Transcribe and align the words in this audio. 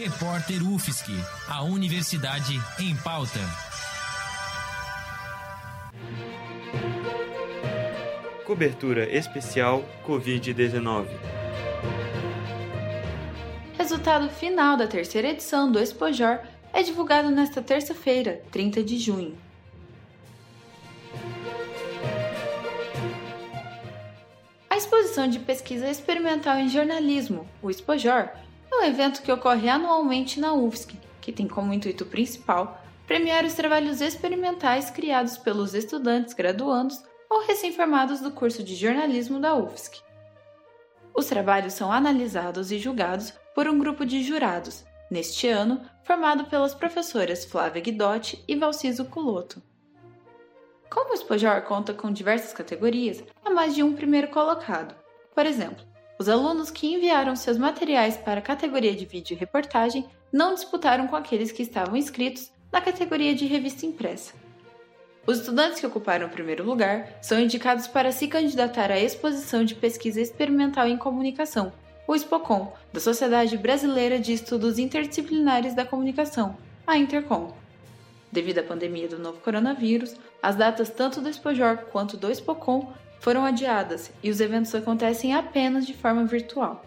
Repórter 0.00 0.62
UFSC, 0.62 1.10
a 1.48 1.64
Universidade 1.64 2.54
em 2.78 2.94
Pauta. 2.98 3.40
Cobertura 8.46 9.12
especial 9.12 9.84
Covid-19. 10.06 11.08
Resultado 13.76 14.30
final 14.30 14.76
da 14.76 14.86
terceira 14.86 15.30
edição 15.30 15.72
do 15.72 15.80
Expojor 15.80 16.42
é 16.72 16.84
divulgado 16.84 17.28
nesta 17.32 17.60
terça-feira, 17.60 18.40
30 18.52 18.84
de 18.84 18.98
junho. 18.98 19.36
A 24.70 24.76
exposição 24.76 25.26
de 25.26 25.40
pesquisa 25.40 25.90
experimental 25.90 26.56
em 26.56 26.68
jornalismo, 26.68 27.48
o 27.60 27.68
Expojor, 27.68 28.28
é 28.28 28.47
um 28.78 28.84
evento 28.84 29.22
que 29.22 29.32
ocorre 29.32 29.68
anualmente 29.68 30.38
na 30.38 30.54
UFSC, 30.54 30.96
que 31.20 31.32
tem 31.32 31.48
como 31.48 31.74
intuito 31.74 32.06
principal 32.06 32.80
premiar 33.06 33.44
os 33.44 33.54
trabalhos 33.54 34.00
experimentais 34.00 34.90
criados 34.90 35.36
pelos 35.36 35.74
estudantes 35.74 36.32
graduandos 36.32 37.02
ou 37.28 37.44
recém-formados 37.46 38.20
do 38.20 38.30
curso 38.30 38.62
de 38.62 38.76
jornalismo 38.76 39.40
da 39.40 39.54
UFSC. 39.54 40.00
Os 41.12 41.26
trabalhos 41.26 41.72
são 41.72 41.90
analisados 41.90 42.70
e 42.70 42.78
julgados 42.78 43.32
por 43.54 43.66
um 43.66 43.78
grupo 43.78 44.06
de 44.06 44.22
jurados, 44.22 44.84
neste 45.10 45.48
ano 45.48 45.80
formado 46.04 46.44
pelas 46.44 46.74
professoras 46.74 47.44
Flávia 47.44 47.82
Guidotti 47.82 48.44
e 48.46 48.54
Valciso 48.54 49.04
Culoto. 49.06 49.60
Como 50.88 51.12
o 51.12 51.16
Spojor 51.16 51.62
conta 51.62 51.92
com 51.92 52.12
diversas 52.12 52.52
categorias, 52.52 53.24
há 53.44 53.50
mais 53.50 53.74
de 53.74 53.82
um 53.82 53.94
primeiro 53.94 54.28
colocado. 54.28 54.94
Por 55.34 55.44
exemplo, 55.44 55.84
os 56.18 56.28
alunos 56.28 56.70
que 56.70 56.92
enviaram 56.92 57.36
seus 57.36 57.56
materiais 57.56 58.16
para 58.16 58.40
a 58.40 58.42
categoria 58.42 58.94
de 58.94 59.06
vídeo 59.06 59.34
e 59.34 59.38
reportagem 59.38 60.04
não 60.32 60.52
disputaram 60.52 61.06
com 61.06 61.14
aqueles 61.14 61.52
que 61.52 61.62
estavam 61.62 61.96
inscritos 61.96 62.50
na 62.72 62.80
categoria 62.80 63.34
de 63.34 63.46
revista 63.46 63.86
impressa. 63.86 64.34
Os 65.26 65.38
estudantes 65.38 65.78
que 65.78 65.86
ocuparam 65.86 66.26
o 66.26 66.30
primeiro 66.30 66.64
lugar 66.64 67.18
são 67.22 67.38
indicados 67.38 67.86
para 67.86 68.10
se 68.10 68.26
candidatar 68.26 68.90
à 68.90 68.98
Exposição 68.98 69.64
de 69.64 69.74
Pesquisa 69.74 70.20
Experimental 70.20 70.88
em 70.88 70.96
Comunicação, 70.96 71.72
o 72.06 72.16
SPOCOM, 72.16 72.72
da 72.92 72.98
Sociedade 72.98 73.56
Brasileira 73.56 74.18
de 74.18 74.32
Estudos 74.32 74.78
Interdisciplinares 74.78 75.74
da 75.74 75.84
Comunicação, 75.84 76.56
a 76.86 76.96
Intercom. 76.96 77.54
Devido 78.32 78.58
à 78.58 78.62
pandemia 78.62 79.06
do 79.06 79.18
novo 79.18 79.38
coronavírus, 79.40 80.16
as 80.42 80.56
datas 80.56 80.88
tanto 80.90 81.20
do 81.20 81.28
Expojor 81.28 81.76
quanto 81.92 82.16
do 82.16 82.34
SPOCOM 82.34 82.90
foram 83.20 83.44
adiadas 83.44 84.10
e 84.22 84.30
os 84.30 84.40
eventos 84.40 84.74
acontecem 84.74 85.34
apenas 85.34 85.86
de 85.86 85.94
forma 85.94 86.24
virtual. 86.24 86.84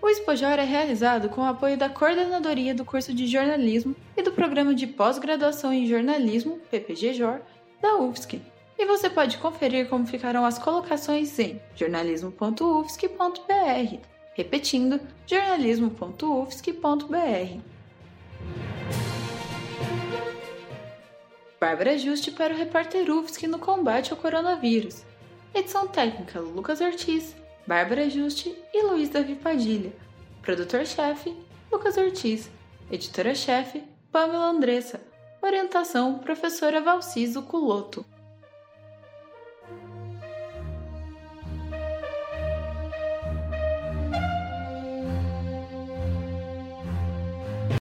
O 0.00 0.08
Expojor 0.08 0.52
é 0.52 0.64
realizado 0.64 1.28
com 1.28 1.40
o 1.40 1.46
apoio 1.46 1.76
da 1.76 1.88
Coordenadoria 1.88 2.72
do 2.74 2.84
Curso 2.84 3.12
de 3.12 3.26
Jornalismo 3.26 3.96
e 4.16 4.22
do 4.22 4.30
Programa 4.30 4.72
de 4.74 4.86
Pós-Graduação 4.86 5.72
em 5.72 5.86
Jornalismo, 5.86 6.60
PPG-JOR, 6.70 7.40
da 7.82 7.96
UFSC. 7.96 8.40
E 8.78 8.84
você 8.84 9.10
pode 9.10 9.38
conferir 9.38 9.88
como 9.88 10.06
ficarão 10.06 10.44
as 10.44 10.58
colocações 10.58 11.36
em 11.38 11.58
jornalismo.ufsc.br. 11.74 13.98
Repetindo, 14.34 15.00
jornalismo.ufsc.br. 15.26 17.60
Bárbara 21.58 21.96
Juste 21.96 22.30
para 22.30 22.52
o 22.52 22.56
repórter 22.56 23.10
UFSC 23.10 23.46
no 23.46 23.58
combate 23.58 24.12
ao 24.12 24.18
coronavírus. 24.18 25.02
Edição 25.56 25.86
técnica 25.88 26.38
Lucas 26.38 26.82
Ortiz, 26.82 27.34
Bárbara 27.66 28.10
Juste 28.10 28.54
e 28.74 28.82
Luiz 28.82 29.08
Davi 29.08 29.34
Padilha. 29.34 29.90
Produtor-chefe 30.42 31.34
Lucas 31.72 31.96
Ortiz. 31.96 32.50
Editora-chefe 32.90 33.82
Pamela 34.12 34.50
Andressa. 34.50 35.00
Orientação 35.40 36.18
Professora 36.18 36.82
Valciso 36.82 37.40
Culoto. 37.40 38.04